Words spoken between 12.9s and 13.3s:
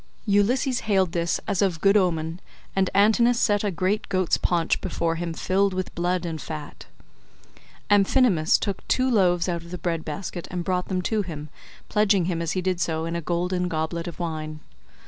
in a